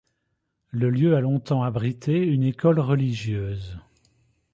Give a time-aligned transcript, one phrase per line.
[0.71, 3.77] Le lieu a longtemps abrité une école religieuse.